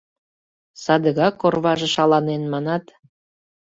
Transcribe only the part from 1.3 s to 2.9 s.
орваже шаланен, манат.